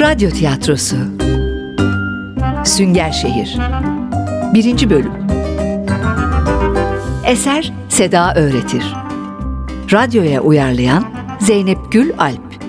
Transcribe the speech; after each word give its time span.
Radyo 0.00 0.30
Tiyatrosu. 0.30 0.96
Sünger 2.64 3.12
Şehir. 3.12 3.58
1. 4.54 4.90
Bölüm. 4.90 5.12
Eser 7.26 7.72
Seda 7.88 8.34
Öğretir. 8.34 8.94
Radyoya 9.92 10.40
uyarlayan 10.40 11.04
Zeynep 11.40 11.78
Gül 11.90 12.12
Alp. 12.18 12.62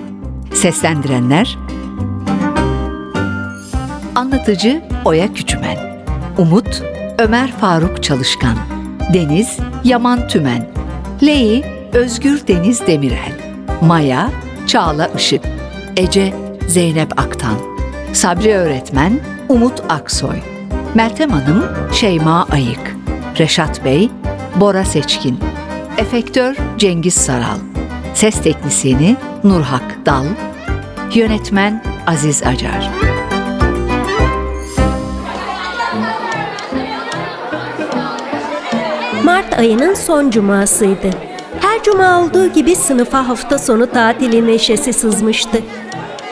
Seslendirenler 0.54 1.58
Anlatıcı 4.14 4.82
Oya 5.04 5.34
Küçümen. 5.34 6.04
Umut 6.38 6.82
Ömer 7.18 7.52
Faruk 7.52 8.02
Çalışkan. 8.02 8.56
Deniz 9.14 9.58
Yaman 9.84 10.28
Tümen. 10.28 10.70
Leyi 11.22 11.64
Özgür 11.92 12.46
Deniz 12.48 12.86
Demirel. 12.86 13.32
Maya 13.80 14.30
Çağla 14.66 15.06
Işık. 15.06 15.42
Ece 15.96 16.41
Zeynep 16.68 17.20
Aktan 17.20 17.54
Sabri 18.12 18.54
Öğretmen 18.54 19.20
Umut 19.48 19.82
Aksoy 19.88 20.36
Meltem 20.94 21.30
Hanım 21.30 21.64
Şeyma 21.92 22.46
Ayık 22.50 22.96
Reşat 23.38 23.84
Bey 23.84 24.10
Bora 24.56 24.84
Seçkin 24.84 25.38
Efektör 25.98 26.56
Cengiz 26.78 27.14
Saral 27.14 27.58
Ses 28.14 28.42
Teknisini 28.42 29.16
Nurhak 29.44 30.06
Dal 30.06 30.24
Yönetmen 31.14 31.82
Aziz 32.06 32.42
Acar 32.42 32.90
Mart 39.24 39.58
ayının 39.58 39.94
son 39.94 40.30
cumasıydı. 40.30 41.10
Her 41.60 41.82
cuma 41.82 42.20
olduğu 42.20 42.46
gibi 42.52 42.76
sınıfa 42.76 43.28
hafta 43.28 43.58
sonu 43.58 43.86
tatili 43.90 44.46
neşesi 44.46 44.92
sızmıştı. 44.92 45.58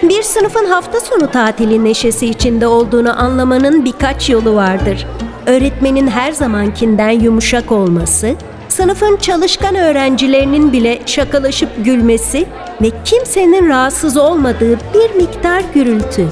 Bir 0.02 0.22
sınıfın 0.22 0.66
hafta 0.66 1.00
sonu 1.00 1.30
tatili 1.30 1.84
neşesi 1.84 2.26
içinde 2.26 2.66
olduğunu 2.66 3.22
anlamanın 3.22 3.84
birkaç 3.84 4.30
yolu 4.30 4.54
vardır. 4.54 5.06
Öğretmenin 5.46 6.06
her 6.08 6.32
zamankinden 6.32 7.10
yumuşak 7.10 7.72
olması, 7.72 8.34
sınıfın 8.68 9.16
çalışkan 9.16 9.74
öğrencilerinin 9.74 10.72
bile 10.72 11.02
şakalaşıp 11.06 11.68
gülmesi 11.84 12.46
ve 12.82 12.90
kimsenin 13.04 13.68
rahatsız 13.68 14.16
olmadığı 14.16 14.78
bir 14.94 15.14
miktar 15.16 15.62
gürültü. 15.74 16.26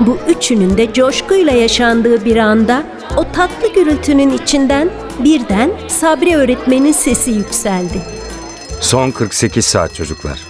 Bu 0.00 0.18
üçünün 0.28 0.76
de 0.76 0.92
coşkuyla 0.92 1.52
yaşandığı 1.52 2.24
bir 2.24 2.36
anda 2.36 2.82
o 3.16 3.24
tatlı 3.32 3.72
gürültünün 3.74 4.30
içinden 4.30 4.90
birden 5.24 5.70
Sabri 5.88 6.36
öğretmenin 6.36 6.92
sesi 6.92 7.30
yükseldi. 7.30 8.02
Son 8.80 9.10
48 9.10 9.64
saat 9.64 9.94
çocuklar. 9.94 10.49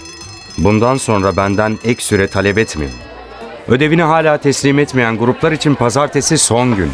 Bundan 0.57 0.97
sonra 0.97 1.37
benden 1.37 1.79
ek 1.83 2.03
süre 2.03 2.27
talep 2.27 2.57
etmeyin. 2.57 2.93
Ödevini 3.67 4.01
hala 4.01 4.37
teslim 4.37 4.79
etmeyen 4.79 5.17
gruplar 5.17 5.51
için 5.51 5.75
pazartesi 5.75 6.37
son 6.37 6.75
gün. 6.75 6.91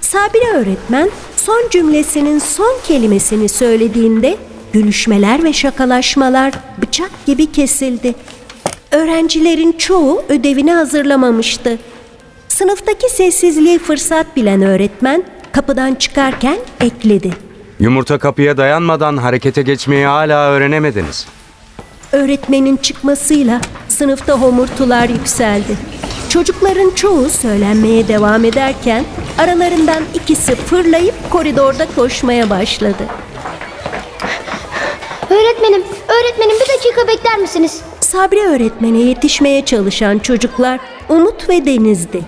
Sabri 0.00 0.56
öğretmen 0.56 1.10
son 1.36 1.68
cümlesinin 1.70 2.38
son 2.38 2.80
kelimesini 2.84 3.48
söylediğinde 3.48 4.36
gülüşmeler 4.72 5.44
ve 5.44 5.52
şakalaşmalar 5.52 6.52
bıçak 6.82 7.10
gibi 7.26 7.52
kesildi. 7.52 8.14
Öğrencilerin 8.92 9.72
çoğu 9.72 10.22
ödevini 10.28 10.72
hazırlamamıştı. 10.72 11.78
Sınıftaki 12.48 13.08
sessizliği 13.10 13.78
fırsat 13.78 14.36
bilen 14.36 14.62
öğretmen 14.62 15.24
kapıdan 15.52 15.94
çıkarken 15.94 16.56
ekledi. 16.80 17.30
Yumurta 17.80 18.18
kapıya 18.18 18.56
dayanmadan 18.56 19.16
harekete 19.16 19.62
geçmeyi 19.62 20.06
hala 20.06 20.50
öğrenemediniz. 20.50 21.26
Öğretmenin 22.12 22.76
çıkmasıyla 22.76 23.60
sınıfta 23.88 24.32
homurtular 24.32 25.08
yükseldi. 25.08 25.76
Çocukların 26.28 26.90
çoğu 26.90 27.28
söylenmeye 27.28 28.08
devam 28.08 28.44
ederken 28.44 29.04
aralarından 29.38 30.04
ikisi 30.14 30.54
fırlayıp 30.54 31.30
koridorda 31.30 31.86
koşmaya 31.96 32.50
başladı. 32.50 33.04
Öğretmenim, 35.30 35.82
öğretmenim 36.08 36.56
bir 36.60 36.68
dakika 36.74 37.08
bekler 37.08 37.38
misiniz? 37.38 37.80
Sabri 38.00 38.40
öğretmene 38.40 38.98
yetişmeye 38.98 39.64
çalışan 39.64 40.18
çocuklar 40.18 40.80
Umut 41.08 41.48
ve 41.48 41.66
Deniz'di. 41.66 42.22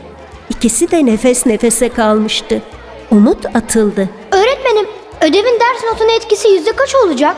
İkisi 0.51 0.91
de 0.91 1.07
nefes 1.07 1.47
nefese 1.47 1.89
kalmıştı. 1.89 2.63
Umut 3.11 3.47
atıldı. 3.57 4.09
Öğretmenim, 4.33 4.87
ödevin 5.21 5.61
ders 5.61 5.85
notuna 5.93 6.13
etkisi 6.13 6.49
yüzde 6.49 6.73
kaç 6.73 6.95
olacak? 6.95 7.37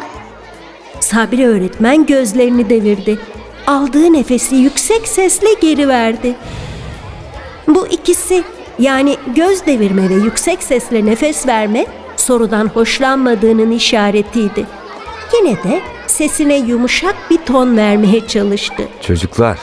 Sabri 1.01 1.47
öğretmen 1.47 2.07
gözlerini 2.07 2.71
devirdi. 2.71 3.19
Aldığı 3.67 4.13
nefesi 4.13 4.57
yüksek 4.57 5.09
sesle 5.09 5.49
geri 5.61 5.89
verdi. 5.89 6.35
Bu 7.69 7.87
ikisi 7.87 8.45
yani 8.79 9.17
göz 9.37 9.67
devirme 9.67 10.09
ve 10.09 10.15
yüksek 10.15 10.63
sesle 10.63 11.07
nefes 11.07 11.47
verme 11.47 11.87
sorudan 12.17 12.67
hoşlanmadığının 12.67 13.71
işaretiydi. 13.71 14.67
Yine 15.35 15.53
de 15.63 15.81
sesine 16.07 16.57
yumuşak 16.57 17.15
bir 17.31 17.39
ton 17.39 17.77
vermeye 17.77 18.27
çalıştı. 18.27 18.83
Çocuklar, 19.07 19.59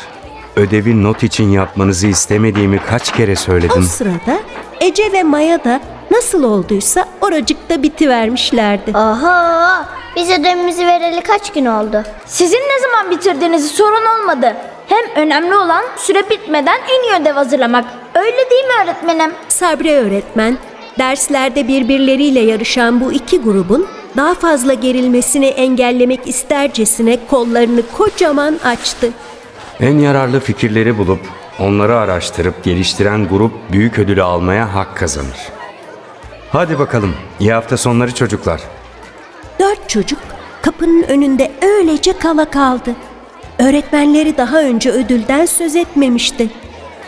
ödevi 0.56 1.04
not 1.04 1.24
için 1.24 1.50
yapmanızı 1.50 2.08
istemediğimi 2.08 2.80
kaç 2.90 3.14
kere 3.14 3.32
O 3.32 3.36
söyledim. 3.36 3.84
sırada 3.84 4.40
Ece 4.82 5.12
ve 5.12 5.24
Maya 5.24 5.64
da 5.64 5.82
nasıl 6.12 6.44
olduysa 6.44 7.06
oracıkta 7.22 7.84
bitivermişlerdi. 7.84 8.92
Aha, 8.98 9.86
biz 10.16 10.30
ödevimizi 10.32 10.88
vereli 10.88 11.22
kaç 11.22 11.54
gün 11.54 11.66
oldu? 11.66 12.04
Sizin 12.26 12.58
ne 12.58 12.80
zaman 12.82 13.12
bitirdiğinizi 13.12 13.70
sorun 13.70 14.06
olmadı. 14.20 14.56
Hem 14.88 15.24
önemli 15.26 15.56
olan 15.56 15.84
süre 15.98 16.30
bitmeden 16.30 16.80
en 16.90 17.04
iyi 17.04 17.22
ödev 17.22 17.34
hazırlamak. 17.34 17.86
Öyle 18.16 18.50
değil 18.52 18.66
mi 18.66 18.74
öğretmenim? 18.84 19.32
Sabri 19.50 19.92
öğretmen 19.92 20.58
derslerde 21.00 21.68
birbirleriyle 21.68 22.40
yarışan 22.40 23.02
bu 23.02 23.12
iki 23.14 23.42
grubun 23.42 23.88
daha 24.18 24.34
fazla 24.34 24.74
gerilmesini 24.74 25.46
engellemek 25.46 26.28
istercesine 26.28 27.18
kollarını 27.30 27.82
kocaman 27.98 28.60
açtı. 28.64 29.10
En 29.80 30.00
yararlı 30.00 30.40
fikirleri 30.40 30.98
bulup 30.98 31.20
onları 31.60 31.98
araştırıp 31.98 32.64
geliştiren 32.64 33.28
grup 33.28 33.52
büyük 33.72 34.00
ödülü 34.00 34.24
almaya 34.24 34.76
hak 34.76 34.98
kazanır. 34.98 35.61
Hadi 36.52 36.80
bakalım, 36.80 37.14
iyi 37.40 37.54
hafta 37.54 37.78
sonları 37.78 38.16
çocuklar. 38.16 38.62
Dört 39.60 39.90
çocuk 39.90 40.20
kapının 40.62 41.04
önünde 41.04 41.52
öylece 41.62 42.18
kala 42.18 42.46
kaldı. 42.46 42.92
Öğretmenleri 43.60 44.38
daha 44.38 44.62
önce 44.62 44.92
ödülden 44.92 45.46
söz 45.46 45.76
etmemişti. 45.76 46.50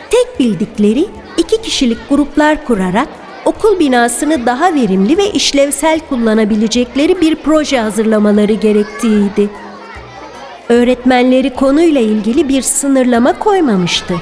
Tek 0.10 0.40
bildikleri 0.40 1.06
iki 1.38 1.62
kişilik 1.62 2.10
gruplar 2.10 2.66
kurarak 2.66 3.08
okul 3.46 3.80
binasını 3.80 4.46
daha 4.46 4.74
verimli 4.74 5.18
ve 5.18 5.32
işlevsel 5.32 6.00
kullanabilecekleri 6.00 7.22
bir 7.22 7.36
proje 7.36 7.80
hazırlamaları 7.80 8.54
gerektiğiydi. 8.54 9.50
Öğretmenleri 10.70 11.54
konuyla 11.54 12.02
ilgili 12.02 12.50
bir 12.50 12.62
sınırlama 12.62 13.40
koymamıştı. 13.40 14.16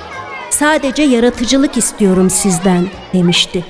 Sadece 0.50 1.04
yaratıcılık 1.04 1.78
istiyorum 1.78 2.30
sizden 2.30 2.88
demişti. 3.14 3.66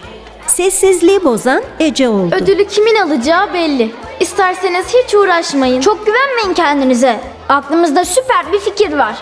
Sessizliği 0.51 1.23
bozan 1.23 1.61
Ece 1.79 2.09
oldu. 2.09 2.35
Ödülü 2.35 2.65
kimin 2.67 2.95
alacağı 2.95 3.53
belli. 3.53 3.91
İsterseniz 4.19 4.85
hiç 4.87 5.15
uğraşmayın. 5.15 5.81
Çok 5.81 6.05
güvenmeyin 6.05 6.53
kendinize. 6.53 7.19
Aklımızda 7.49 8.05
süper 8.05 8.53
bir 8.53 8.59
fikir 8.59 8.93
var. 8.97 9.15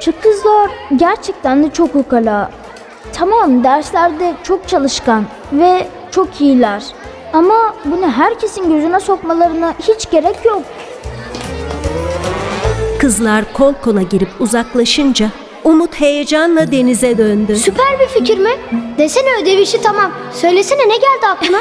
Şu 0.00 0.12
kızlar 0.22 0.70
gerçekten 0.96 1.64
de 1.64 1.70
çok 1.72 1.96
ukala. 1.96 2.50
Tamam 3.12 3.64
derslerde 3.64 4.34
çok 4.42 4.68
çalışkan 4.68 5.24
ve 5.52 5.88
çok 6.10 6.40
iyiler. 6.40 6.82
Ama 7.32 7.74
bunu 7.84 8.10
herkesin 8.10 8.74
gözüne 8.74 9.00
sokmalarına 9.00 9.74
hiç 9.88 10.10
gerek 10.10 10.44
yok. 10.44 10.62
Kızlar 13.00 13.52
kol 13.52 13.74
kola 13.84 14.02
girip 14.02 14.28
uzaklaşınca 14.40 15.28
Umut 15.64 16.00
heyecanla 16.00 16.72
denize 16.72 17.18
döndü. 17.18 17.56
Süper 17.56 18.00
bir 18.00 18.08
fikir 18.08 18.38
mi? 18.38 18.50
Desene 18.98 19.42
ödev 19.42 19.58
işi 19.58 19.82
tamam. 19.82 20.12
Söylesene 20.32 20.88
ne 20.88 20.96
geldi 20.96 21.26
aklına? 21.26 21.58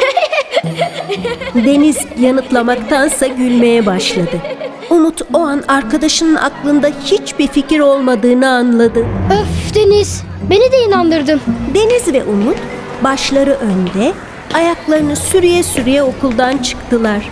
Deniz 1.65 1.97
yanıtlamaktansa 2.19 3.27
gülmeye 3.27 3.85
başladı. 3.85 4.41
Umut 4.89 5.21
o 5.33 5.39
an 5.39 5.63
arkadaşının 5.67 6.35
aklında 6.35 6.89
hiçbir 7.05 7.47
fikir 7.47 7.79
olmadığını 7.79 8.49
anladı. 8.49 9.05
Öf 9.31 9.75
Deniz, 9.75 10.23
beni 10.49 10.71
de 10.71 10.77
inandırdın. 10.87 11.41
Deniz 11.75 12.13
ve 12.13 12.23
Umut 12.23 12.57
başları 13.03 13.51
önde, 13.51 14.13
ayaklarını 14.53 15.15
sürüye 15.15 15.63
sürüye 15.63 16.03
okuldan 16.03 16.57
çıktılar. 16.57 17.29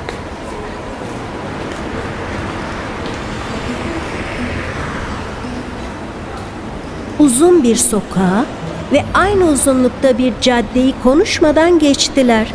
Uzun 7.19 7.63
bir 7.63 7.75
sokağa 7.75 8.45
ve 8.91 9.03
aynı 9.13 9.45
uzunlukta 9.45 10.17
bir 10.17 10.33
caddeyi 10.41 10.93
konuşmadan 11.03 11.79
geçtiler. 11.79 12.47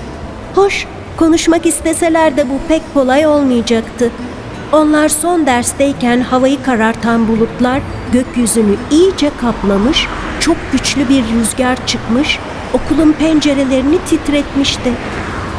Hoş, 0.55 0.87
konuşmak 1.17 1.67
isteseler 1.67 2.37
de 2.37 2.51
bu 2.51 2.69
pek 2.69 2.83
kolay 2.95 3.27
olmayacaktı. 3.27 4.11
Onlar 4.73 5.09
son 5.09 5.47
dersteyken 5.47 6.21
havayı 6.21 6.63
karartan 6.63 7.29
bulutlar 7.29 7.81
gökyüzünü 8.13 8.77
iyice 8.91 9.31
kaplamış, 9.41 10.07
çok 10.41 10.57
güçlü 10.73 11.09
bir 11.09 11.25
rüzgar 11.25 11.87
çıkmış, 11.87 12.39
okulun 12.73 13.13
pencerelerini 13.13 13.99
titretmişti. 14.07 14.93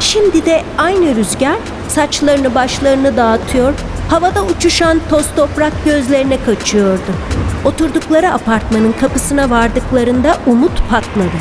Şimdi 0.00 0.46
de 0.46 0.62
aynı 0.78 1.16
rüzgar 1.16 1.56
saçlarını 1.88 2.54
başlarını 2.54 3.16
dağıtıyor, 3.16 3.74
havada 4.08 4.44
uçuşan 4.44 5.00
toz 5.10 5.26
toprak 5.36 5.72
gözlerine 5.84 6.38
kaçıyordu. 6.44 7.12
Oturdukları 7.64 8.32
apartmanın 8.32 8.92
kapısına 8.92 9.50
vardıklarında 9.50 10.38
umut 10.46 10.90
patladı. 10.90 11.36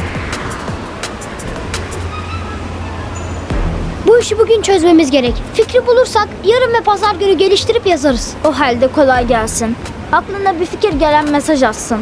Bu 4.07 4.19
işi 4.19 4.39
bugün 4.39 4.61
çözmemiz 4.61 5.11
gerek. 5.11 5.33
Fikri 5.53 5.87
bulursak 5.87 6.27
yarın 6.43 6.73
ve 6.73 6.81
pazar 6.81 7.15
günü 7.15 7.33
geliştirip 7.33 7.87
yazarız. 7.87 8.33
O 8.45 8.59
halde 8.59 8.87
kolay 8.87 9.27
gelsin. 9.27 9.75
Aklına 10.11 10.59
bir 10.59 10.65
fikir 10.65 10.93
gelen 10.93 11.31
mesaj 11.31 11.63
atsın. 11.63 11.99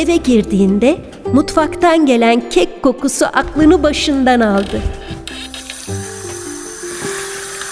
Eve 0.00 0.16
girdiğinde 0.16 0.96
mutfaktan 1.32 2.06
gelen 2.06 2.48
kek 2.50 2.82
kokusu 2.82 3.26
aklını 3.26 3.82
başından 3.82 4.40
aldı. 4.40 4.82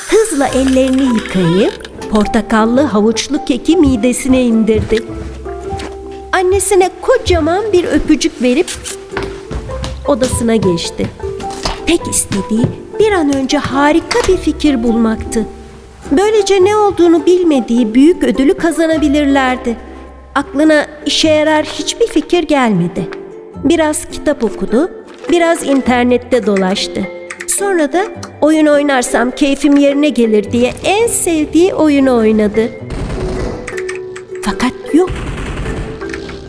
Hızla 0.09 0.47
ellerini 0.49 1.03
yıkayıp 1.03 1.91
portakallı 2.11 2.81
havuçlu 2.81 3.45
keki 3.45 3.77
midesine 3.77 4.43
indirdi. 4.43 5.05
Annesine 6.33 6.91
kocaman 7.01 7.73
bir 7.73 7.85
öpücük 7.85 8.43
verip 8.43 8.73
odasına 10.09 10.57
geçti. 10.57 11.07
Tek 11.87 12.01
istediği 12.11 12.67
bir 12.99 13.13
an 13.13 13.37
önce 13.37 13.59
harika 13.59 14.19
bir 14.29 14.37
fikir 14.37 14.83
bulmaktı. 14.83 15.47
Böylece 16.11 16.65
ne 16.65 16.77
olduğunu 16.77 17.27
bilmediği 17.27 17.95
büyük 17.95 18.25
ödülü 18.25 18.55
kazanabilirlerdi. 18.55 19.77
Aklına 20.35 20.87
işe 21.09 21.29
yarar 21.29 21.65
hiçbir 21.65 22.07
fikir 22.07 22.43
gelmedi. 22.43 23.09
Biraz 23.65 24.09
kitap 24.09 24.45
okudu, 24.45 24.91
biraz 25.31 25.67
internette 25.67 26.47
dolaştı. 26.47 27.01
Sonra 27.47 27.93
da 27.93 28.05
oyun 28.41 28.67
oynarsam 28.67 29.31
keyfim 29.31 29.77
yerine 29.77 30.09
gelir 30.09 30.53
diye 30.53 30.73
en 30.85 31.07
sevdiği 31.07 31.75
oyunu 31.75 32.17
oynadı. 32.17 32.69
Fakat 34.43 34.73
yok. 34.95 35.11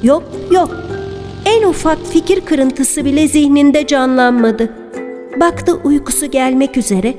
Yok, 0.04 0.24
yok. 0.52 0.70
En 1.46 1.64
ufak 1.64 1.98
fikir 2.12 2.42
kırıntısı 2.42 3.06
bile 3.06 3.28
zihninde 3.28 3.88
canlanmadı. 3.88 4.70
Baktı 5.40 5.74
uykusu 5.84 6.32
gelmek 6.32 6.78
üzere. 6.78 7.14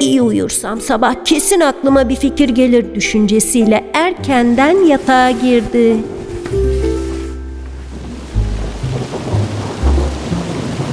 İyi 0.00 0.22
uyursam 0.22 0.80
sabah 0.80 1.24
kesin 1.24 1.60
aklıma 1.60 2.08
bir 2.08 2.16
fikir 2.16 2.48
gelir 2.48 2.94
düşüncesiyle 2.94 3.84
erkenden 3.94 4.86
yatağa 4.86 5.30
girdi. 5.30 5.96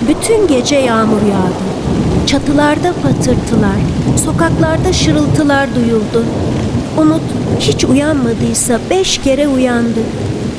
Bütün 0.07 0.47
gece 0.47 0.75
yağmur 0.75 1.21
yağdı. 1.21 1.63
Çatılarda 2.27 2.93
patırtılar, 2.93 3.77
sokaklarda 4.25 4.93
şırıltılar 4.93 5.75
duyuldu. 5.75 6.25
Umut 6.97 7.21
hiç 7.59 7.85
uyanmadıysa 7.85 8.79
beş 8.89 9.17
kere 9.17 9.47
uyandı. 9.47 9.99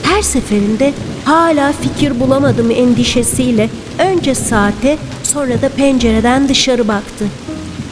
Her 0.03 0.23
seferinde 0.23 0.93
hala 1.25 1.73
fikir 1.73 2.21
bulamadım 2.21 2.71
endişesiyle 2.71 3.71
önce 3.99 4.35
saate 4.35 4.99
sonra 5.23 5.63
da 5.63 5.69
pencereden 5.69 6.49
dışarı 6.49 6.89
baktı. 6.89 7.25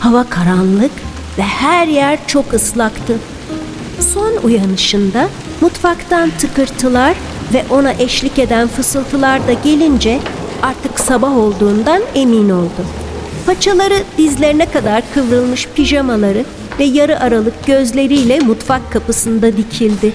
Hava 0.01 0.25
karanlık 0.25 0.93
ve 1.39 1.43
her 1.43 1.87
yer 1.87 2.19
çok 2.27 2.55
ıslaktı. 2.55 3.19
Son 4.15 4.33
uyanışında 4.43 5.29
mutfaktan 5.61 6.31
tıkırtılar 6.39 7.17
ve 7.55 7.65
ona 7.71 7.93
eşlik 7.93 8.39
eden 8.39 8.69
fısıltılar 8.69 9.47
da 9.47 9.53
gelince 9.53 10.19
artık 10.63 11.01
sabah 11.01 11.37
olduğundan 11.37 12.03
emin 12.15 12.51
oldu. 12.51 12.83
Paçaları 13.47 13.95
dizlerine 14.19 14.67
kadar 14.67 15.03
kıvrılmış 15.15 15.69
pijamaları 15.75 16.45
ve 16.79 16.85
yarı 16.85 17.21
aralık 17.21 17.67
gözleriyle 17.67 18.41
mutfak 18.41 18.93
kapısında 18.93 19.57
dikildi. 19.57 20.13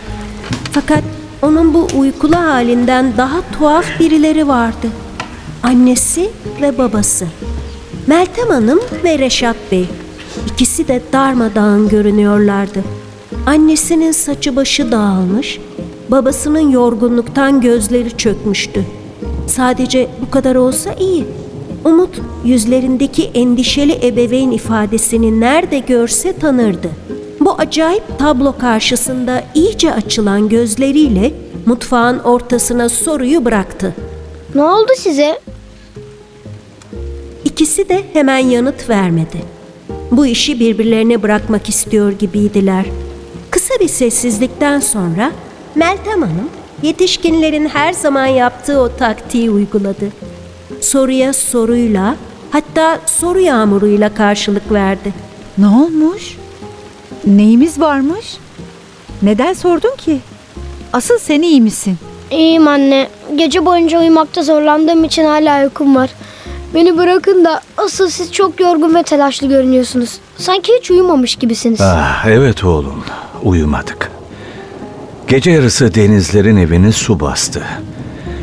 Fakat 0.71 1.03
onun 1.41 1.73
bu 1.73 1.88
uykulu 1.95 2.35
halinden 2.35 3.13
daha 3.17 3.38
tuhaf 3.57 3.99
birileri 3.99 4.47
vardı. 4.47 4.88
Annesi 5.63 6.29
ve 6.61 6.77
babası. 6.77 7.27
Meltem 8.07 8.49
Hanım 8.49 8.79
ve 9.03 9.19
Reşat 9.19 9.55
Bey. 9.71 9.85
İkisi 10.53 10.88
de 10.88 11.01
darmadağın 11.13 11.89
görünüyorlardı. 11.89 12.83
Annesinin 13.45 14.11
saçı 14.11 14.55
başı 14.55 14.91
dağılmış, 14.91 15.59
babasının 16.09 16.69
yorgunluktan 16.69 17.61
gözleri 17.61 18.17
çökmüştü. 18.17 18.85
Sadece 19.47 20.07
bu 20.21 20.31
kadar 20.31 20.55
olsa 20.55 20.94
iyi. 20.94 21.25
Umut 21.85 22.21
yüzlerindeki 22.45 23.23
endişeli 23.23 24.07
ebeveyn 24.07 24.51
ifadesini 24.51 25.39
nerede 25.39 25.79
görse 25.79 26.39
tanırdı. 26.39 26.89
Bu 27.39 27.53
acayip 27.53 28.19
tablo 28.19 28.57
karşısında 28.57 29.44
iyice 29.55 29.94
açılan 29.94 30.49
gözleriyle 30.49 31.33
mutfağın 31.65 32.19
ortasına 32.19 32.89
soruyu 32.89 33.45
bıraktı. 33.45 33.95
Ne 34.55 34.63
oldu 34.63 34.91
size? 34.97 35.39
İkisi 37.45 37.89
de 37.89 38.03
hemen 38.13 38.38
yanıt 38.38 38.89
vermedi. 38.89 39.41
Bu 40.11 40.25
işi 40.25 40.59
birbirlerine 40.59 41.23
bırakmak 41.23 41.69
istiyor 41.69 42.11
gibiydiler. 42.11 42.85
Kısa 43.51 43.73
bir 43.79 43.88
sessizlikten 43.88 44.79
sonra 44.79 45.31
Meltem 45.75 46.21
Hanım 46.21 46.49
yetişkinlerin 46.83 47.65
her 47.69 47.94
zaman 47.94 48.25
yaptığı 48.25 48.79
o 48.79 48.95
taktiği 48.95 49.50
uyguladı. 49.51 50.06
Soruya 50.81 51.33
soruyla 51.33 52.15
hatta 52.51 53.00
soru 53.06 53.39
yağmuruyla 53.39 54.13
karşılık 54.13 54.71
verdi. 54.71 55.13
Ne 55.57 55.68
olmuş? 55.68 56.38
Neyimiz 57.25 57.79
varmış? 57.79 58.38
Neden 59.21 59.53
sordun 59.53 59.95
ki? 59.97 60.19
Asıl 60.94 61.18
sen 61.19 61.42
iyi 61.42 61.61
misin? 61.61 61.97
İyiyim 62.31 62.68
anne. 62.68 63.07
Gece 63.35 63.66
boyunca 63.66 63.99
uyumakta 63.99 64.44
zorlandığım 64.44 65.04
için 65.04 65.25
hala 65.25 65.63
uykum 65.63 65.95
var. 65.95 66.09
Beni 66.73 66.97
bırakın 66.97 67.45
da 67.45 67.61
asıl 67.78 68.09
siz 68.09 68.31
çok 68.33 68.59
yorgun 68.59 68.95
ve 68.95 69.04
telaşlı 69.04 69.47
görünüyorsunuz. 69.47 70.18
Sanki 70.37 70.71
hiç 70.80 70.92
uyumamış 70.92 71.35
gibisiniz. 71.35 71.81
Ah, 71.81 72.25
evet 72.28 72.63
oğlum, 72.63 73.04
uyumadık. 73.44 74.11
Gece 75.27 75.51
yarısı 75.51 75.95
denizlerin 75.95 76.57
evini 76.57 76.93
su 76.93 77.19
bastı. 77.19 77.63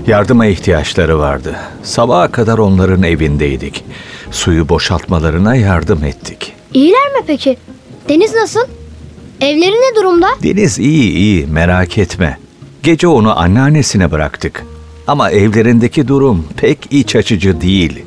Yardıma 0.06 0.46
ihtiyaçları 0.46 1.18
vardı. 1.18 1.56
Sabaha 1.82 2.28
kadar 2.32 2.58
onların 2.58 3.02
evindeydik. 3.02 3.84
Suyu 4.30 4.68
boşaltmalarına 4.68 5.56
yardım 5.56 6.04
ettik. 6.04 6.52
İyiler 6.74 7.12
mi 7.12 7.18
peki? 7.26 7.56
Deniz 8.08 8.34
nasıl? 8.34 8.60
Evleri 9.40 9.72
ne 9.74 9.96
durumda? 9.96 10.26
Deniz 10.42 10.78
iyi 10.78 11.12
iyi, 11.12 11.46
merak 11.46 11.98
etme. 11.98 12.38
Gece 12.82 13.06
onu 13.08 13.38
anneannesine 13.38 14.10
bıraktık. 14.10 14.64
Ama 15.06 15.30
evlerindeki 15.30 16.08
durum 16.08 16.46
pek 16.56 16.78
iç 16.90 17.16
açıcı 17.16 17.60
değil. 17.60 18.02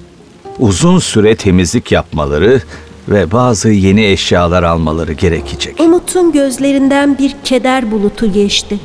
Uzun 0.60 1.00
süre 1.00 1.36
temizlik 1.36 1.92
yapmaları 1.92 2.62
ve 3.10 3.32
bazı 3.32 3.70
yeni 3.70 4.06
eşyalar 4.06 4.64
almaları 4.64 5.14
gerekecek. 5.14 5.80
Umut'un 5.80 6.32
gözlerinden 6.32 7.18
bir 7.18 7.36
keder 7.44 7.92
bulutu 7.92 8.34
geçti. 8.34 8.80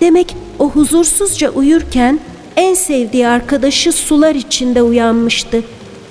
Demek 0.00 0.36
o 0.58 0.70
huzursuzca 0.70 1.50
uyurken 1.50 2.20
en 2.56 2.74
sevdiği 2.74 3.28
arkadaşı 3.28 3.92
sular 3.92 4.34
içinde 4.34 4.82
uyanmıştı. 4.82 5.62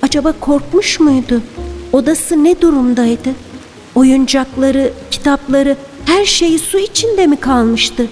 Acaba 0.02 0.34
korkmuş 0.40 1.00
muydu? 1.00 1.42
Odası 1.94 2.44
ne 2.44 2.62
durumdaydı? 2.62 3.30
Oyuncakları, 3.96 4.94
kitapları, 5.12 5.76
her 6.06 6.26
şeyi 6.26 6.60
su 6.60 6.80
içinde 6.80 7.28
mi 7.28 7.38
kalmıştı? 7.38 8.08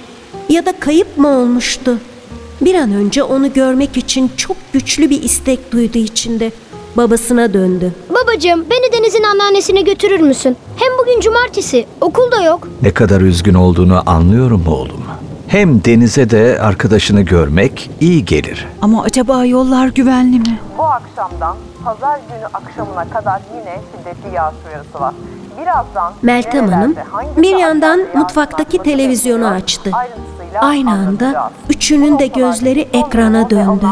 Ya 0.49 0.65
da 0.65 0.79
kayıp 0.79 1.17
mı 1.17 1.27
olmuştu? 1.27 1.97
Bir 2.61 2.75
an 2.75 2.91
önce 2.91 3.23
onu 3.23 3.53
görmek 3.53 3.97
için 3.97 4.31
çok 4.37 4.57
güçlü 4.73 5.09
bir 5.09 5.23
istek 5.23 5.71
duydu 5.71 5.97
içinde. 5.97 6.51
Babasına 6.97 7.53
döndü. 7.53 7.93
Babacığım 8.09 8.65
beni 8.69 8.91
Deniz'in 8.93 9.23
anneannesine 9.23 9.81
götürür 9.81 10.19
müsün? 10.19 10.57
Hem 10.75 10.87
bugün 11.01 11.19
cumartesi. 11.19 11.85
Okul 12.01 12.31
da 12.31 12.41
yok. 12.43 12.67
Ne 12.81 12.93
kadar 12.93 13.21
üzgün 13.21 13.53
olduğunu 13.53 14.03
anlıyorum 14.05 14.63
oğlum. 14.67 15.05
Hem 15.47 15.85
denize 15.85 16.29
de 16.29 16.59
arkadaşını 16.61 17.21
görmek 17.21 17.89
iyi 17.99 18.25
gelir. 18.25 18.67
Ama 18.81 19.03
acaba 19.03 19.45
yollar 19.45 19.87
güvenli 19.87 20.39
mi? 20.39 20.59
Bu 20.77 20.83
akşamdan 20.83 21.55
pazar 21.85 22.19
günü 22.29 22.45
akşamına 22.53 23.09
kadar 23.09 23.41
yine 23.59 23.79
şiddetli 23.91 24.35
yağış 24.35 24.55
uyarısı 24.67 24.99
var. 24.99 25.13
Birazdan 25.61 26.13
Meltem 26.21 26.67
Hanım 26.67 26.95
bir 27.37 27.55
yandan 27.55 27.99
mutfaktaki 28.13 28.77
televizyonu 28.83 29.47
açtı. 29.47 29.91
Aynı 30.61 30.91
anda 30.91 31.51
üçünün 31.69 32.19
de 32.19 32.27
gözleri 32.27 32.81
ekrana 32.93 33.49
döndü. 33.49 33.85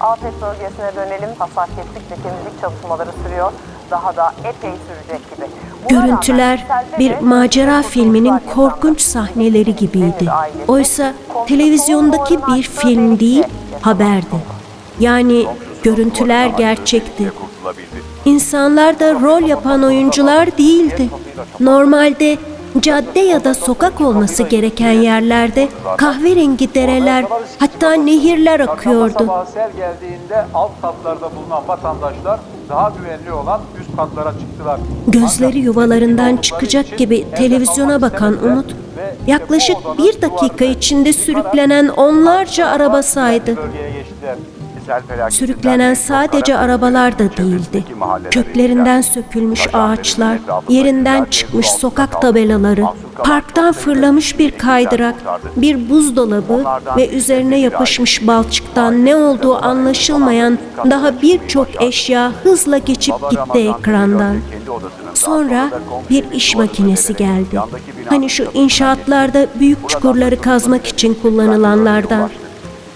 Afet 0.00 0.32
bölgesine 0.42 0.94
dönelim. 0.96 1.30
Hasar 1.38 1.66
kestik 1.66 2.10
ve 2.10 2.22
temizlik 2.22 2.60
çalışmaları 2.60 3.10
sürüyor. 3.24 3.52
Daha 3.90 4.16
da 4.16 4.34
epey 4.44 4.70
sürecek 4.70 5.36
gibi. 5.36 5.46
Buna 5.90 6.00
Görüntüler 6.00 6.66
bir 6.98 7.20
macera 7.20 7.82
filminin 7.82 8.40
korkunç 8.54 9.00
sahneleri 9.00 9.76
gibiydi. 9.76 10.26
Oysa 10.68 11.14
televizyondaki 11.48 12.38
bir 12.46 12.62
film 12.62 13.20
değil, 13.20 13.44
haberdi. 13.82 14.36
Yani 15.00 15.46
görüntüler 15.82 16.46
gerçekti. 16.46 17.32
İnsanlar 18.24 19.00
da 19.00 19.12
rol 19.14 19.42
yapan 19.42 19.82
oyuncular 19.82 20.58
değildi. 20.58 21.10
Normalde 21.60 22.38
cadde 22.78 23.20
ya 23.20 23.44
da 23.44 23.54
sokak 23.54 24.00
olması 24.00 24.42
gereken 24.42 24.92
yerlerde 24.92 25.68
kahverengi 25.96 26.74
dereler 26.74 27.24
hatta 27.58 27.92
nehirler 27.92 28.60
akıyordu. 28.60 29.18
Sabah 29.18 29.46
sel 29.46 29.70
geldiğinde 29.76 30.44
alt 30.54 30.70
katlarda 30.82 31.30
bulunan 31.36 31.68
vatandaşlar 31.68 32.40
daha 32.68 32.92
güvenli 32.98 33.32
olan 33.32 33.60
üst 33.80 33.96
katlara 33.96 34.32
çıktılar. 34.32 34.80
Gözleri 35.08 35.58
yuvalarından 35.58 36.36
çıkacak 36.36 36.98
gibi 36.98 37.26
televizyona 37.36 38.02
bakan 38.02 38.44
Umut, 38.44 38.76
yaklaşık 39.26 39.76
bir 39.98 40.22
dakika 40.22 40.64
içinde 40.64 41.12
sürüklenen 41.12 41.88
onlarca 41.88 42.66
araba 42.66 43.02
saydı. 43.02 43.56
Sürüklenen 45.30 45.94
sadece 45.94 46.56
arabalar 46.56 47.18
da 47.18 47.36
değildi. 47.36 47.84
Köklerinden 48.30 49.00
sökülmüş 49.00 49.68
ağaçlar, 49.72 50.38
yerinden 50.68 51.24
çıkmış 51.24 51.70
sokak 51.70 52.22
tabelaları, 52.22 52.84
parktan 53.16 53.72
fırlamış 53.72 54.38
bir 54.38 54.58
kaydırak, 54.58 55.14
bir 55.56 55.90
buzdolabı 55.90 56.64
ve 56.96 57.08
üzerine 57.08 57.60
yapışmış 57.60 58.26
balçıktan 58.26 59.04
ne 59.04 59.16
olduğu 59.16 59.64
anlaşılmayan 59.64 60.58
daha 60.90 61.22
birçok 61.22 61.82
eşya 61.82 62.32
hızla 62.42 62.78
geçip 62.78 63.14
gitti 63.30 63.58
ekrandan. 63.78 64.36
Sonra 65.14 65.70
bir 66.10 66.30
iş 66.32 66.56
makinesi 66.56 67.16
geldi. 67.16 67.60
Hani 68.08 68.30
şu 68.30 68.46
inşaatlarda 68.54 69.46
büyük 69.60 69.88
çukurları 69.88 70.40
kazmak 70.40 70.86
için 70.86 71.14
kullanılanlardan. 71.22 72.30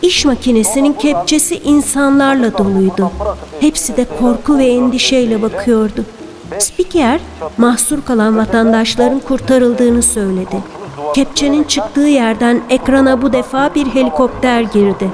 İş 0.04 0.24
makinesinin 0.24 0.92
kepçesi 0.92 1.58
insanlarla 1.58 2.58
doluydu. 2.58 3.10
Hepsi 3.60 3.96
de 3.96 4.06
korku 4.20 4.58
ve 4.58 4.66
endişeyle 4.66 5.42
bakıyordu. 5.42 6.04
Spiker, 6.58 7.20
mahsur 7.58 8.02
kalan 8.02 8.36
vatandaşların 8.36 9.18
kurtarıldığını 9.20 10.02
söyledi. 10.02 10.56
Kepçenin 11.14 11.64
çıktığı 11.64 12.06
yerden 12.06 12.60
ekrana 12.70 13.22
bu 13.22 13.32
defa 13.32 13.74
bir 13.74 13.86
helikopter 13.86 14.60
girdi. 14.60 15.10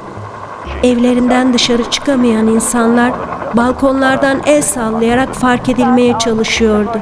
Evlerinden 0.82 1.54
dışarı 1.54 1.90
çıkamayan 1.90 2.47
insanlar 2.47 3.12
balkonlardan 3.57 4.40
el 4.47 4.62
sallayarak 4.62 5.35
fark 5.35 5.69
edilmeye 5.69 6.19
çalışıyordu. 6.19 6.99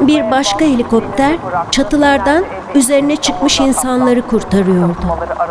Bir 0.00 0.30
başka 0.30 0.64
helikopter 0.64 1.36
çatılardan 1.70 2.44
üzerine 2.74 3.16
çıkmış 3.16 3.60
insanları 3.60 4.22
kurtarıyordu. 4.22 4.96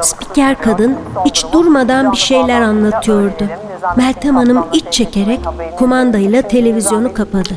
Spiker 0.01 0.61
kadın 0.61 0.95
hiç 1.25 1.45
durmadan 1.53 2.11
bir 2.11 2.17
şeyler 2.17 2.61
anlatıyordu. 2.61 3.43
Meltem 3.97 4.35
Hanım 4.35 4.65
iç 4.73 4.85
çekerek 4.91 5.39
kumandayla 5.77 6.41
televizyonu 6.41 7.13
kapadı. 7.13 7.53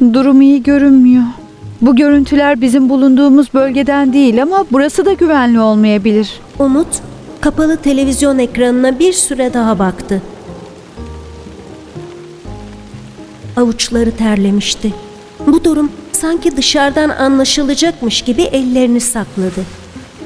Durum 0.00 0.42
iyi 0.42 0.62
görünmüyor. 0.62 1.24
Bu 1.80 1.96
görüntüler 1.96 2.60
bizim 2.60 2.88
bulunduğumuz 2.88 3.54
bölgeden 3.54 4.12
değil 4.12 4.42
ama 4.42 4.64
burası 4.72 5.06
da 5.06 5.12
güvenli 5.12 5.60
olmayabilir. 5.60 6.40
Umut 6.58 6.86
kapalı 7.40 7.76
televizyon 7.76 8.38
ekranına 8.38 8.98
bir 8.98 9.12
süre 9.12 9.54
daha 9.54 9.78
baktı. 9.78 10.22
Avuçları 13.56 14.16
terlemişti. 14.16 14.92
Bu 15.46 15.64
durum 15.64 15.92
sanki 16.12 16.56
dışarıdan 16.56 17.08
anlaşılacakmış 17.08 18.22
gibi 18.22 18.42
ellerini 18.42 19.00
sakladı. 19.00 19.64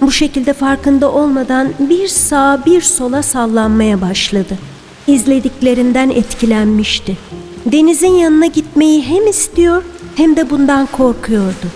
Bu 0.00 0.10
şekilde 0.10 0.52
farkında 0.52 1.12
olmadan 1.12 1.68
bir 1.78 2.08
sağa 2.08 2.62
bir 2.66 2.80
sola 2.80 3.22
sallanmaya 3.22 4.00
başladı. 4.00 4.58
İzlediklerinden 5.06 6.10
etkilenmişti. 6.10 7.16
Denizin 7.66 8.14
yanına 8.14 8.46
gitmeyi 8.46 9.02
hem 9.02 9.26
istiyor 9.26 9.82
hem 10.16 10.36
de 10.36 10.50
bundan 10.50 10.86
korkuyordu. 10.86 11.66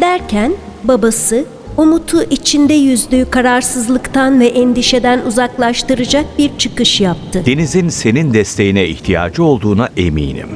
Derken 0.00 0.52
babası 0.84 1.44
Umut'u 1.76 2.22
içinde 2.22 2.74
yüzdüğü 2.74 3.30
kararsızlıktan 3.30 4.40
ve 4.40 4.46
endişeden 4.46 5.20
uzaklaştıracak 5.26 6.38
bir 6.38 6.50
çıkış 6.58 7.00
yaptı. 7.00 7.42
Deniz'in 7.46 7.88
senin 7.88 8.34
desteğine 8.34 8.86
ihtiyacı 8.88 9.44
olduğuna 9.44 9.88
eminim. 9.96 10.48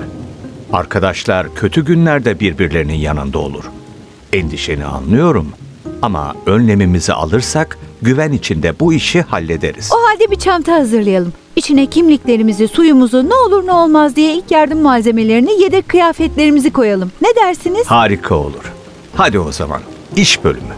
Arkadaşlar 0.73 1.55
kötü 1.55 1.85
günlerde 1.85 2.41
birbirlerinin 2.41 2.95
yanında 2.95 3.39
olur. 3.39 3.65
Endişeni 4.33 4.85
anlıyorum 4.85 5.49
ama 6.03 6.35
önlemimizi 6.47 7.13
alırsak 7.13 7.79
güven 8.03 8.33
içinde 8.33 8.81
bu 8.81 8.93
işi 8.93 9.23
hallederiz. 9.23 9.91
O 9.93 9.97
halde 10.09 10.31
bir 10.31 10.39
çanta 10.39 10.75
hazırlayalım. 10.75 11.33
İçine 11.57 11.87
kimliklerimizi, 11.87 12.69
suyumuzu, 12.69 13.29
ne 13.29 13.35
olur 13.35 13.67
ne 13.67 13.73
olmaz 13.73 14.17
diye 14.17 14.35
ilk 14.35 14.51
yardım 14.51 14.83
malzemelerini, 14.83 15.63
yedek 15.63 15.89
kıyafetlerimizi 15.89 16.73
koyalım. 16.73 17.13
Ne 17.23 17.29
dersiniz? 17.43 17.87
Harika 17.87 18.35
olur. 18.35 18.73
Hadi 19.17 19.39
o 19.39 19.53
zaman 19.53 19.81
iş 20.17 20.45
bölümü. 20.45 20.75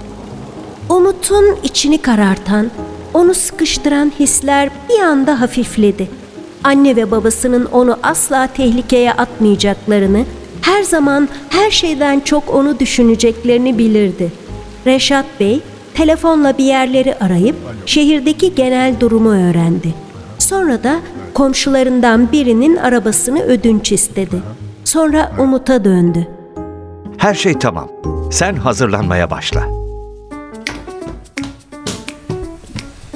Umut'un 0.89 1.57
içini 1.63 2.03
karartan, 2.03 2.71
onu 3.15 3.35
sıkıştıran 3.35 4.13
hisler 4.21 4.71
bir 4.89 5.01
anda 5.01 5.41
hafifledi. 5.41 6.09
Anne 6.67 6.97
ve 6.97 7.11
babasının 7.11 7.65
onu 7.65 7.99
asla 8.03 8.47
tehlikeye 8.47 9.13
atmayacaklarını, 9.13 10.25
her 10.63 10.83
zaman 10.83 11.29
her 11.49 11.71
şeyden 11.71 12.21
çok 12.21 12.55
onu 12.55 12.79
düşüneceklerini 12.79 13.79
bilirdi. 13.79 14.33
Reşat 14.87 15.27
Bey 15.41 15.61
telefonla 15.95 16.59
bir 16.59 16.65
yerleri 16.65 17.15
arayıp 17.15 17.57
şehirdeki 17.87 18.55
genel 18.55 19.01
durumu 19.01 19.31
öğrendi. 19.31 19.95
Sonra 20.39 20.85
da 20.85 20.97
komşularından 21.35 22.33
birinin 22.33 22.77
arabasını 22.77 23.43
ödünç 23.43 23.93
istedi. 23.93 24.43
Sonra 24.85 25.33
Umut'a 25.39 25.85
döndü. 25.85 26.27
Her 27.17 27.35
şey 27.35 27.59
tamam. 27.59 27.89
Sen 28.31 28.55
hazırlanmaya 28.55 29.31
başla. 29.31 29.63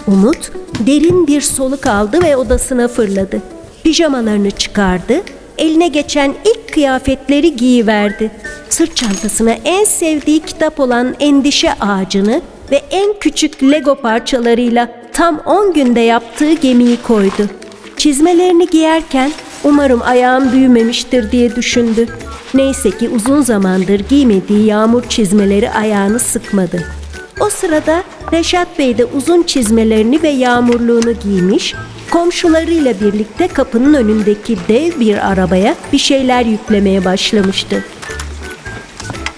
Umut 0.07 0.53
derin 0.87 1.27
bir 1.27 1.41
soluk 1.41 1.87
aldı 1.87 2.23
ve 2.23 2.37
odasına 2.37 2.89
fırladı. 2.89 3.43
Pijamalarını 3.85 4.51
çıkardı, 4.51 5.15
eline 5.59 5.89
geçen 5.89 6.35
ilk 6.45 6.73
kıyafetleri 6.73 7.57
giyiverdi. 7.57 8.31
Sırt 8.69 8.97
çantasına 8.97 9.53
en 9.65 9.85
sevdiği 9.85 10.41
kitap 10.41 10.81
olan 10.81 11.15
Endişe 11.21 11.73
Ağacını 11.73 12.43
ve 12.71 12.83
en 12.91 13.15
küçük 13.21 13.63
Lego 13.63 13.95
parçalarıyla 13.95 14.89
tam 15.13 15.39
10 15.39 15.73
günde 15.73 16.01
yaptığı 16.01 16.53
gemiyi 16.53 17.03
koydu. 17.03 17.49
Çizmelerini 17.97 18.67
giyerken 18.67 19.33
umarım 19.65 20.03
ayağım 20.03 20.53
büyümemiştir 20.53 21.33
diye 21.33 21.57
düşündü. 21.57 22.09
Neyse 22.55 22.91
ki 22.91 23.09
uzun 23.09 23.41
zamandır 23.43 24.01
giymediği 24.01 24.67
yağmur 24.67 25.03
çizmeleri 25.09 25.71
ayağını 25.71 26.19
sıkmadı. 26.19 27.00
O 27.41 27.51
sırada 27.51 28.05
Reşat 28.33 28.79
Bey 28.79 28.99
de 28.99 29.05
uzun 29.05 29.43
çizmelerini 29.43 30.23
ve 30.23 30.29
yağmurluğunu 30.29 31.13
giymiş, 31.13 31.75
komşularıyla 32.11 33.01
birlikte 33.01 33.49
kapının 33.49 33.95
önündeki 33.95 34.59
dev 34.69 35.01
bir 35.01 35.31
arabaya 35.31 35.75
bir 35.93 35.99
şeyler 35.99 36.45
yüklemeye 36.45 37.05
başlamıştı. 37.05 37.85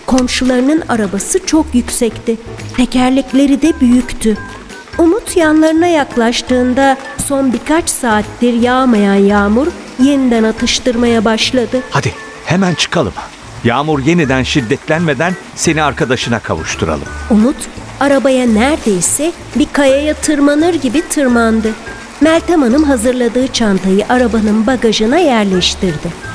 Komşularının 0.07 0.83
arabası 0.89 1.47
çok 1.47 1.75
yüksekti. 1.75 2.37
Tekerlekleri 2.77 3.63
de 3.63 3.81
büyüktü. 3.81 4.37
Umut 4.99 5.37
yanlarına 5.37 5.87
yaklaştığında 5.87 6.97
son 7.27 7.53
birkaç 7.53 7.91
saattir 7.91 8.55
yağmayan 8.55 9.15
yağmur 9.15 9.67
yeniden 9.99 10.43
atıştırmaya 10.43 11.25
başladı. 11.25 11.83
Hadi 11.91 12.15
hemen 12.45 12.75
çıkalım. 12.75 13.13
Yağmur 13.65 14.01
yeniden 14.01 14.43
şiddetlenmeden 14.43 15.37
seni 15.55 15.83
arkadaşına 15.83 16.39
kavuşturalım. 16.39 17.09
Umut 17.31 17.57
arabaya 18.03 18.47
neredeyse 18.47 19.33
bir 19.57 19.67
kayaya 19.73 20.15
tırmanır 20.15 20.75
gibi 20.75 21.09
tırmandı. 21.09 21.69
Meltem 22.21 22.63
Hanım 22.63 22.83
hazırladığı 22.83 23.47
çantayı 23.47 24.05
arabanın 24.09 24.67
bagajına 24.67 25.19
yerleştirdi. 25.19 26.33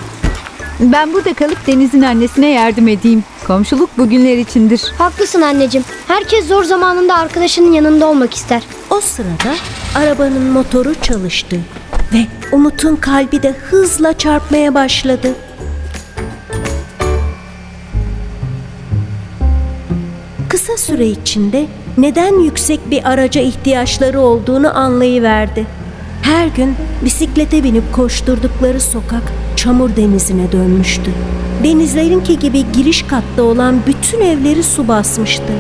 Ben 0.80 1.14
burada 1.14 1.34
kalıp 1.34 1.68
Deniz'in 1.68 2.02
annesine 2.02 2.50
yardım 2.50 2.88
edeyim. 2.88 3.24
Komşuluk 3.48 3.98
bugünler 3.98 4.38
içindir. 4.38 4.82
Haklısın 4.98 5.42
anneciğim. 5.42 5.86
Herkes 6.08 6.48
zor 6.48 6.64
zamanında 6.64 7.16
arkadaşının 7.16 7.72
yanında 7.72 8.08
olmak 8.08 8.34
ister. 8.34 8.64
O 8.90 9.00
sırada 9.00 9.56
arabanın 9.96 10.44
motoru 10.44 10.96
çalıştı 11.02 11.60
ve 12.14 12.26
Umut'un 12.52 12.96
kalbi 12.96 13.44
de 13.44 13.52
hızla 13.52 14.18
çarpmaya 14.18 14.74
başladı. 14.74 15.36
Süre 20.88 21.08
içinde 21.08 21.66
neden 21.98 22.40
yüksek 22.40 22.92
bir 22.92 23.10
araca 23.10 23.42
ihtiyaçları 23.42 24.20
olduğunu 24.20 24.78
anlayıverdi. 24.78 25.66
Her 26.22 26.48
gün 26.48 26.76
bisiklete 27.06 27.64
binip 27.64 27.94
koşturdukları 27.94 28.80
sokak 28.80 29.24
çamur 29.56 29.96
denizine 29.96 30.52
dönmüştü. 30.52 31.12
Denizlerinki 31.64 32.40
gibi 32.40 32.72
giriş 32.74 33.04
katta 33.04 33.44
olan 33.44 33.76
bütün 33.88 34.22
evleri 34.22 34.64
su 34.64 34.88
basmıştı. 34.88 35.54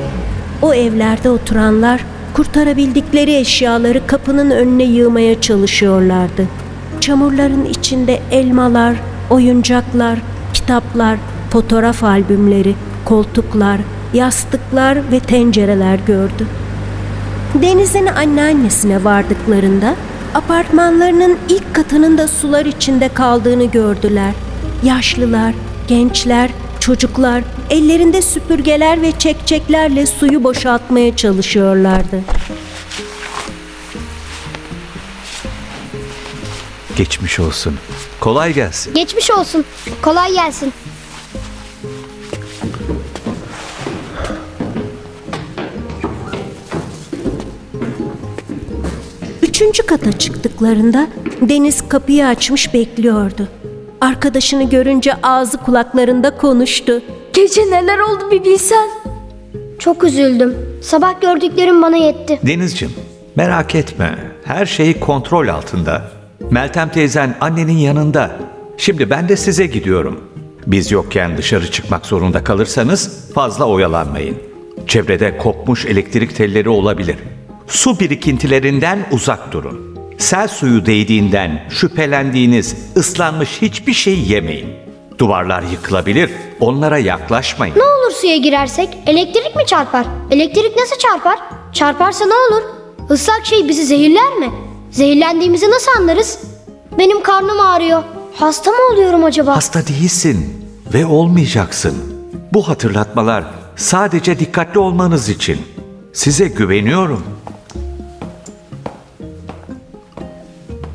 O 0.61 0.73
evlerde 0.73 1.29
oturanlar 1.29 2.05
kurtarabildikleri 2.33 3.35
eşyaları 3.35 4.07
kapının 4.07 4.51
önüne 4.51 4.83
yığmaya 4.83 5.41
çalışıyorlardı. 5.41 6.47
Çamurların 6.99 7.65
içinde 7.65 8.19
elmalar, 8.31 8.95
oyuncaklar, 9.29 10.19
kitaplar, 10.53 11.17
fotoğraf 11.49 12.03
albümleri, 12.03 12.75
koltuklar, 13.05 13.79
yastıklar 14.17 15.11
ve 15.11 15.19
tencereler 15.19 15.99
gördü. 15.99 16.47
Deniz'in 17.61 18.05
anneannesine 18.05 19.03
vardıklarında 19.03 19.95
apartmanlarının 20.33 21.37
ilk 21.49 21.75
katının 21.75 22.17
da 22.17 22.27
sular 22.27 22.65
içinde 22.65 23.09
kaldığını 23.09 23.65
gördüler. 23.65 24.33
Yaşlılar, 24.83 25.53
gençler, 25.87 26.51
çocuklar 26.79 27.43
ellerinde 27.69 28.21
süpürgeler 28.21 29.01
ve 29.01 29.11
çekçeklerle 29.11 30.05
suyu 30.05 30.43
boşaltmaya 30.43 31.15
çalışıyorlardı. 31.15 32.21
Geçmiş 36.95 37.39
olsun. 37.39 37.75
Kolay 38.19 38.53
gelsin. 38.53 38.93
Geçmiş 38.93 39.31
olsun. 39.31 39.65
Kolay 40.01 40.33
gelsin. 40.33 40.73
Kata 49.87 50.11
çıktıklarında 50.11 51.07
Deniz 51.41 51.89
kapıyı 51.89 52.27
açmış 52.27 52.73
bekliyordu. 52.73 53.47
Arkadaşını 54.01 54.69
görünce 54.69 55.13
ağzı 55.23 55.57
kulaklarında 55.57 56.37
konuştu. 56.37 57.01
Gece 57.33 57.61
neler 57.61 57.97
oldu 57.99 58.31
bir 58.31 58.43
bilsen. 58.43 58.89
Çok 59.79 60.03
üzüldüm. 60.03 60.55
Sabah 60.81 61.21
gördüklerim 61.21 61.81
bana 61.81 61.97
yetti. 61.97 62.39
Denizciğim, 62.43 62.93
merak 63.35 63.75
etme. 63.75 64.15
Her 64.43 64.65
şey 64.65 64.99
kontrol 64.99 65.47
altında. 65.47 66.11
Meltem 66.51 66.89
teyzen 66.89 67.35
annenin 67.41 67.77
yanında. 67.77 68.31
Şimdi 68.77 69.09
ben 69.09 69.29
de 69.29 69.37
size 69.37 69.65
gidiyorum. 69.65 70.21
Biz 70.67 70.91
yokken 70.91 71.37
dışarı 71.37 71.71
çıkmak 71.71 72.05
zorunda 72.05 72.43
kalırsanız 72.43 73.31
fazla 73.33 73.65
oyalanmayın. 73.65 74.37
Çevrede 74.87 75.37
kopmuş 75.37 75.85
elektrik 75.85 76.35
telleri 76.35 76.69
olabilir. 76.69 77.15
Su 77.67 77.99
birikintilerinden 77.99 79.07
uzak 79.11 79.51
durun. 79.51 79.97
Sel 80.17 80.47
suyu 80.47 80.85
değdiğinden 80.85 81.67
şüphelendiğiniz 81.69 82.75
ıslanmış 82.97 83.61
hiçbir 83.61 83.93
şey 83.93 84.19
yemeyin. 84.19 84.69
Duvarlar 85.17 85.63
yıkılabilir, 85.63 86.31
onlara 86.59 86.97
yaklaşmayın. 86.97 87.75
Ne 87.75 87.83
olur 87.83 88.11
suya 88.21 88.37
girersek 88.37 88.89
elektrik 89.07 89.55
mi 89.55 89.65
çarpar? 89.65 90.05
Elektrik 90.31 90.77
nasıl 90.77 90.95
çarpar? 90.97 91.39
Çarparsa 91.73 92.25
ne 92.25 92.33
olur? 92.33 92.63
Islak 93.13 93.45
şey 93.45 93.69
bizi 93.69 93.85
zehirler 93.85 94.33
mi? 94.33 94.49
Zehirlendiğimizi 94.91 95.69
nasıl 95.71 95.91
anlarız? 95.97 96.39
Benim 96.99 97.23
karnım 97.23 97.59
ağrıyor. 97.59 98.03
Hasta 98.35 98.71
mı 98.71 98.77
oluyorum 98.93 99.23
acaba? 99.23 99.55
Hasta 99.55 99.87
değilsin 99.87 100.67
ve 100.93 101.05
olmayacaksın. 101.05 101.95
Bu 102.53 102.67
hatırlatmalar 102.67 103.43
sadece 103.75 104.39
dikkatli 104.39 104.79
olmanız 104.79 105.29
için. 105.29 105.61
Size 106.13 106.47
güveniyorum. 106.47 107.23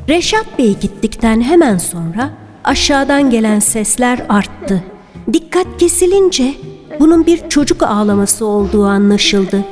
Reşat 0.08 0.58
Bey 0.58 0.76
gittikten 0.80 1.40
hemen 1.40 1.78
sonra 1.78 2.30
aşağıdan 2.64 3.30
gelen 3.30 3.58
sesler 3.58 4.26
arttı. 4.28 4.84
Dikkat 5.32 5.66
kesilince 5.78 6.54
bunun 7.00 7.26
bir 7.26 7.48
çocuk 7.48 7.82
ağlaması 7.82 8.46
olduğu 8.46 8.84
anlaşıldı. 8.84 9.64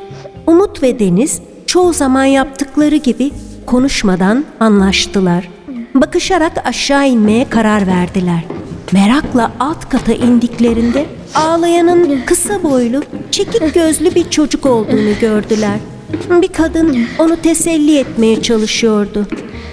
Umut 0.47 0.83
ve 0.83 0.99
Deniz 0.99 1.41
çoğu 1.67 1.93
zaman 1.93 2.25
yaptıkları 2.25 2.97
gibi 2.97 3.33
konuşmadan 3.67 4.45
anlaştılar. 4.61 5.49
Bakışarak 5.95 6.53
aşağı 6.67 7.09
inmeye 7.09 7.49
karar 7.49 7.87
verdiler. 7.87 8.45
Merakla 8.93 9.53
alt 9.61 9.89
kata 9.89 10.13
indiklerinde 10.13 11.07
ağlayanın 11.35 12.21
kısa 12.27 12.63
boylu, 12.63 13.03
çekik 13.31 13.75
gözlü 13.75 14.15
bir 14.15 14.31
çocuk 14.31 14.67
olduğunu 14.67 15.19
gördüler. 15.21 15.79
Bir 16.31 16.49
kadın 16.49 16.99
onu 17.19 17.37
teselli 17.37 17.99
etmeye 17.99 18.43
çalışıyordu. 18.43 19.27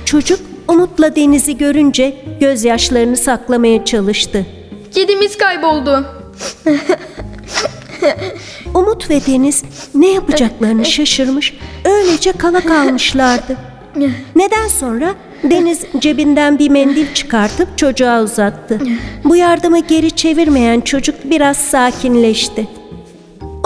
Çocuk 0.06 0.40
Umut'la 0.68 1.16
Deniz'i 1.16 1.58
görünce 1.58 2.14
gözyaşlarını 2.40 3.18
saklamaya 3.18 3.86
çalıştı. 3.86 4.46
Kedimiz 4.92 5.38
kayboldu. 5.38 6.06
Umut 8.74 9.10
ve 9.10 9.26
Deniz 9.28 9.64
ne 9.96 10.08
yapacaklarını 10.08 10.86
şaşırmış, 10.86 11.54
öylece 11.86 12.32
kala 12.32 12.62
kalmışlardı. 12.62 13.58
Neden 14.36 14.68
sonra 14.68 15.16
Deniz 15.44 15.82
cebinden 16.00 16.60
bir 16.60 16.70
mendil 16.70 17.14
çıkartıp 17.14 17.78
çocuğa 17.78 18.24
uzattı. 18.24 18.80
Bu 19.24 19.36
yardımı 19.36 19.80
geri 19.80 20.12
çevirmeyen 20.12 20.82
çocuk 20.82 21.16
biraz 21.26 21.58
sakinleşti. 21.58 22.68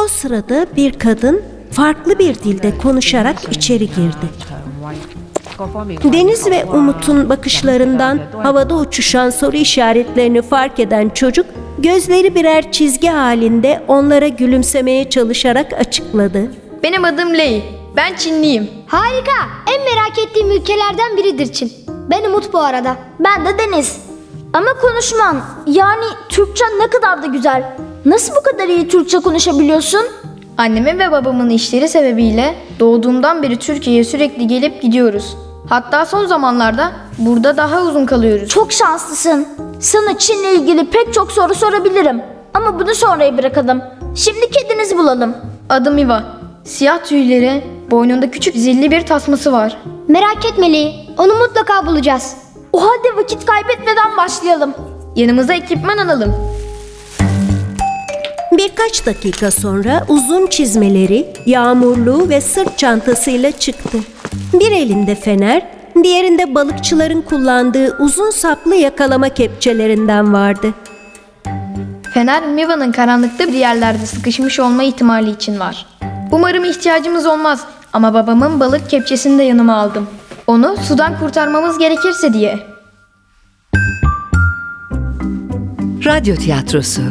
O 0.03 0.07
sırada 0.07 0.65
bir 0.75 0.99
kadın 0.99 1.41
farklı 1.71 2.19
bir 2.19 2.35
dilde 2.35 2.77
konuşarak 2.77 3.37
içeri 3.51 3.87
girdi. 3.87 4.25
Deniz 6.13 6.47
ve 6.47 6.65
Umut'un 6.65 7.29
bakışlarından 7.29 8.19
havada 8.43 8.75
uçuşan 8.75 9.29
soru 9.29 9.55
işaretlerini 9.55 10.41
fark 10.41 10.79
eden 10.79 11.09
çocuk 11.09 11.45
gözleri 11.79 12.35
birer 12.35 12.71
çizgi 12.71 13.07
halinde 13.07 13.83
onlara 13.87 14.27
gülümsemeye 14.27 15.09
çalışarak 15.09 15.73
açıkladı. 15.73 16.51
Benim 16.83 17.05
adım 17.05 17.33
Lei. 17.33 17.63
Ben 17.95 18.15
Çinliyim. 18.15 18.69
Harika. 18.87 19.31
En 19.75 19.83
merak 19.83 20.19
ettiğim 20.27 20.51
ülkelerden 20.51 21.17
biridir 21.17 21.53
Çin. 21.53 21.71
Ben 22.09 22.23
Umut 22.23 22.53
bu 22.53 22.59
arada. 22.59 22.95
Ben 23.19 23.45
de 23.45 23.49
Deniz. 23.57 24.01
Ama 24.53 24.73
konuşman 24.81 25.41
yani 25.67 26.05
Türkçen 26.29 26.79
ne 26.79 26.87
kadar 26.87 27.23
da 27.23 27.27
güzel. 27.27 27.63
Nasıl 28.05 28.35
bu 28.35 28.43
kadar 28.43 28.67
iyi 28.67 28.87
Türkçe 28.87 29.19
konuşabiliyorsun? 29.19 30.01
Annemin 30.57 30.99
ve 30.99 31.11
babamın 31.11 31.49
işleri 31.49 31.89
sebebiyle 31.89 32.55
doğduğumdan 32.79 33.43
beri 33.43 33.59
Türkiye'ye 33.59 34.03
sürekli 34.03 34.47
gelip 34.47 34.81
gidiyoruz. 34.81 35.35
Hatta 35.71 36.05
son 36.05 36.25
zamanlarda 36.25 36.91
burada 37.17 37.57
daha 37.57 37.81
uzun 37.81 38.05
kalıyoruz. 38.05 38.49
Çok 38.49 38.71
şanslısın. 38.71 39.47
Sana 39.79 40.17
Çin'le 40.17 40.53
ilgili 40.55 40.89
pek 40.89 41.13
çok 41.13 41.31
soru 41.31 41.55
sorabilirim. 41.55 42.21
Ama 42.53 42.79
bunu 42.79 42.95
sonraya 42.95 43.37
bırakalım. 43.37 43.81
Şimdi 44.15 44.49
kedinizi 44.49 44.97
bulalım. 44.97 45.35
Adım 45.69 45.97
Iva. 45.97 46.23
Siyah 46.63 47.03
tüyleri, 47.03 47.63
boynunda 47.91 48.31
küçük 48.31 48.55
zilli 48.55 48.91
bir 48.91 49.05
tasması 49.05 49.51
var. 49.51 49.77
Merak 50.07 50.45
etme 50.45 50.73
Lee. 50.73 50.93
Onu 51.17 51.33
mutlaka 51.35 51.85
bulacağız. 51.85 52.35
O 52.73 52.81
halde 52.81 53.15
vakit 53.15 53.45
kaybetmeden 53.45 54.17
başlayalım. 54.17 54.73
Yanımıza 55.15 55.53
ekipman 55.53 55.97
alalım. 55.97 56.35
Birkaç 58.51 59.05
dakika 59.05 59.51
sonra 59.51 60.05
uzun 60.07 60.47
çizmeleri, 60.47 61.33
yağmurluğu 61.45 62.29
ve 62.29 62.41
sırt 62.41 62.77
çantasıyla 62.77 63.51
çıktı. 63.51 63.97
Bir 64.53 64.71
elinde 64.71 65.15
fener, 65.15 65.67
diğerinde 66.03 66.55
balıkçıların 66.55 67.21
kullandığı 67.21 67.97
uzun 67.97 68.31
saplı 68.31 68.75
yakalama 68.75 69.29
kepçelerinden 69.29 70.33
vardı. 70.33 70.73
Fener 72.13 72.47
Miva'nın 72.47 72.91
karanlıkta 72.91 73.47
bir 73.47 73.53
yerlerde 73.53 74.05
sıkışmış 74.05 74.59
olma 74.59 74.83
ihtimali 74.83 75.29
için 75.29 75.59
var. 75.59 75.85
Umarım 76.31 76.65
ihtiyacımız 76.65 77.25
olmaz 77.25 77.65
ama 77.93 78.13
babamın 78.13 78.59
balık 78.59 78.89
kepçesini 78.89 79.39
de 79.39 79.43
yanıma 79.43 79.75
aldım. 79.75 80.07
Onu 80.47 80.75
sudan 80.87 81.19
kurtarmamız 81.19 81.77
gerekirse 81.77 82.33
diye. 82.33 82.59
Radyo 86.05 86.35
tiyatrosu 86.35 87.01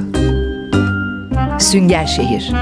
Sünger 1.59 2.07
Şehir 2.07 2.53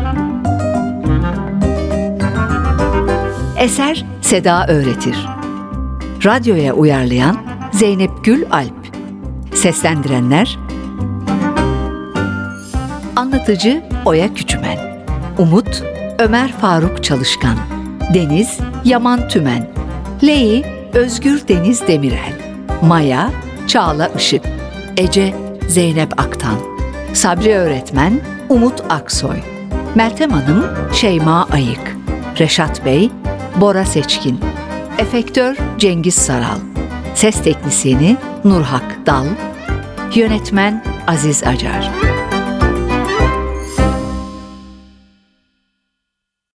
Eser 3.58 4.04
Seda 4.20 4.66
Öğretir. 4.68 5.26
Radyoya 6.24 6.74
uyarlayan 6.74 7.36
Zeynep 7.72 8.10
Gül 8.24 8.44
Alp. 8.50 8.88
Seslendirenler 9.54 10.58
Anlatıcı 13.16 13.84
Oya 14.04 14.34
Küçümen. 14.34 14.78
Umut 15.38 15.82
Ömer 16.18 16.52
Faruk 16.52 17.04
Çalışkan. 17.04 17.56
Deniz 18.14 18.58
Yaman 18.84 19.28
Tümen. 19.28 19.70
Lei 20.22 20.64
Özgür 20.94 21.48
Deniz 21.48 21.86
Demirel. 21.86 22.32
Maya 22.82 23.30
Çağla 23.66 24.08
Işık. 24.08 24.42
Ece 24.96 25.34
Zeynep 25.68 26.20
Aktan. 26.20 26.56
Sabri 27.12 27.54
Öğretmen 27.54 28.20
Umut 28.48 28.82
Aksoy. 28.90 29.36
Meltem 29.94 30.30
Hanım, 30.30 30.66
Şeyma 30.92 31.48
Ayık. 31.52 31.98
Reşat 32.38 32.84
Bey, 32.84 33.10
Bora 33.60 33.84
Seçkin. 33.84 34.40
Efektör 34.98 35.56
Cengiz 35.78 36.14
Saral. 36.14 36.58
Ses 37.14 37.42
teknisyeni 37.42 38.16
Nurhak 38.44 39.06
Dal. 39.06 39.26
Yönetmen 40.14 40.84
Aziz 41.06 41.44
Acar. 41.44 41.90